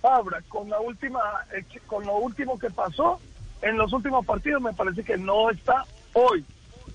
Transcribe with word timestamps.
Fabra, 0.00 0.42
con 0.48 0.68
la 0.68 0.80
última, 0.80 1.20
eh, 1.52 1.64
con 1.86 2.06
lo 2.06 2.16
último 2.16 2.58
que 2.58 2.70
pasó 2.70 3.20
en 3.62 3.76
los 3.76 3.92
últimos 3.92 4.24
partidos, 4.24 4.62
me 4.62 4.72
parece 4.72 5.02
que 5.02 5.16
no 5.16 5.50
está 5.50 5.84
hoy. 6.12 6.44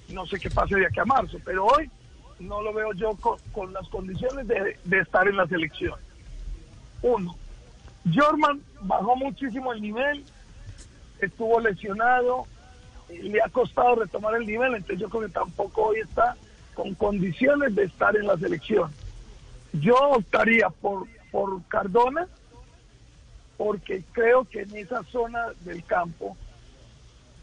No 0.10 0.26
sé 0.26 0.40
qué 0.40 0.50
pase 0.50 0.76
de 0.76 0.86
aquí 0.86 1.00
a 1.00 1.06
marzo, 1.06 1.38
pero 1.44 1.66
hoy 1.66 1.90
no 2.40 2.62
lo 2.62 2.74
veo 2.74 2.94
yo 2.94 3.12
con, 3.52 3.74
las 3.74 3.88
condiciones 3.90 4.48
de, 4.48 5.00
estar 5.00 5.28
en 5.28 5.38
la 5.38 5.48
selección. 5.48 6.00
Uno, 7.02 7.36
Jorman 8.14 8.62
bajó 8.82 9.16
muchísimo 9.16 9.74
el 9.74 9.82
nivel, 9.82 10.24
estuvo 11.20 11.60
lesionado, 11.60 12.46
y 13.10 13.30
le 13.30 13.42
ha 13.42 13.50
costado 13.50 13.96
retomar 13.96 14.36
el 14.36 14.46
nivel, 14.46 14.76
entonces 14.76 15.00
yo 15.00 15.10
creo 15.10 15.24
que 15.24 15.30
tampoco 15.30 15.88
hoy 15.88 16.00
está 16.00 16.36
con 16.74 16.96
condiciones 16.96 17.76
de 17.76 17.84
estar 17.84 18.16
en 18.16 18.28
la 18.28 18.38
selección. 18.38 18.92
Yo 19.74 19.96
optaría 19.96 20.70
por, 20.70 21.08
por 21.32 21.62
Cardona, 21.68 22.28
porque 23.58 24.04
creo 24.12 24.46
que 24.46 24.62
en 24.62 24.76
esa 24.76 25.04
zona 25.04 25.48
del 25.62 25.84
campo 25.84 26.36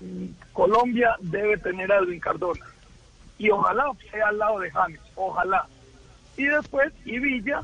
mm, 0.01 0.27
Colombia 0.53 1.17
debe 1.21 1.57
tener 1.59 1.91
a 1.93 1.99
Edwin 1.99 2.21
Cardona. 2.21 2.67
Y 3.39 3.51
ojalá 3.51 3.91
sea 4.11 4.29
al 4.29 4.39
lado 4.39 4.59
de 4.59 4.71
James, 4.71 5.01
ojalá. 5.15 5.67
Y 6.37 6.45
después, 6.45 6.93
y 7.05 7.19
Villa, 7.19 7.63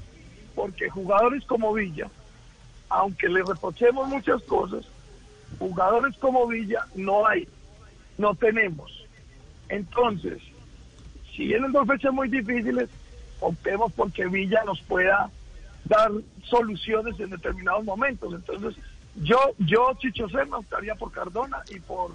porque 0.55 0.89
jugadores 0.89 1.45
como 1.45 1.73
Villa, 1.73 2.09
aunque 2.89 3.29
le 3.29 3.43
reprochemos 3.43 4.09
muchas 4.09 4.43
cosas, 4.45 4.87
jugadores 5.59 6.17
como 6.19 6.47
Villa 6.47 6.87
no 6.95 7.27
hay, 7.27 7.49
no 8.17 8.35
tenemos. 8.35 9.05
Entonces, 9.69 10.39
si 11.35 11.47
vienen 11.47 11.73
dos 11.73 11.87
fechas 11.87 12.13
muy 12.13 12.29
difíciles, 12.29 12.89
optemos 13.41 13.93
porque 13.93 14.27
Villa 14.27 14.63
nos 14.65 14.81
pueda 14.83 15.31
dar 15.89 16.11
soluciones 16.49 17.19
en 17.21 17.31
determinados 17.31 17.85
momentos. 17.85 18.35
Entonces, 18.35 18.77
yo, 19.17 19.39
yo 19.59 19.93
Chicho 19.99 20.27
optaría 20.53 20.95
por 20.95 21.11
Cardona 21.13 21.63
y 21.71 21.81
por 21.81 22.11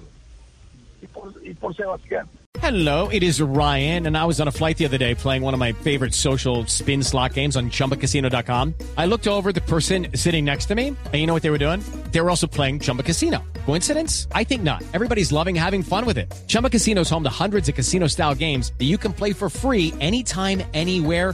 y 1.01 1.07
por, 1.07 1.33
y 1.43 1.53
por 1.53 1.75
Sebastián. 1.75 2.27
Hello, 2.61 3.07
it 3.07 3.23
is 3.23 3.41
Ryan, 3.41 4.05
and 4.05 4.15
I 4.15 4.25
was 4.25 4.39
on 4.39 4.47
a 4.47 4.51
flight 4.51 4.77
the 4.77 4.85
other 4.85 4.99
day 4.99 5.15
playing 5.15 5.41
one 5.41 5.55
of 5.55 5.59
my 5.59 5.71
favorite 5.71 6.13
social 6.13 6.67
spin 6.67 7.01
slot 7.01 7.33
games 7.33 7.55
on 7.55 7.71
chumbacasino.com. 7.71 8.75
I 8.97 9.07
looked 9.07 9.27
over 9.27 9.51
the 9.51 9.61
person 9.61 10.07
sitting 10.15 10.45
next 10.45 10.67
to 10.67 10.75
me, 10.75 10.89
and 10.89 11.15
you 11.15 11.25
know 11.25 11.33
what 11.33 11.41
they 11.41 11.49
were 11.49 11.57
doing? 11.57 11.81
They 12.11 12.21
were 12.21 12.29
also 12.29 12.45
playing 12.45 12.81
Chumba 12.81 13.03
Casino. 13.03 13.43
Coincidence? 13.65 14.27
I 14.33 14.43
think 14.43 14.61
not. 14.63 14.83
Everybody's 14.93 15.31
loving 15.31 15.55
having 15.55 15.81
fun 15.81 16.05
with 16.05 16.17
it. 16.17 16.31
Chumba 16.47 16.69
Casino 16.69 17.01
is 17.01 17.09
home 17.09 17.23
to 17.23 17.31
hundreds 17.43 17.67
of 17.67 17.73
casino 17.73 18.05
style 18.07 18.35
games 18.35 18.73
that 18.77 18.85
you 18.85 18.97
can 18.97 19.13
play 19.13 19.33
for 19.33 19.49
free 19.49 19.93
anytime, 19.99 20.61
anywhere, 20.73 21.33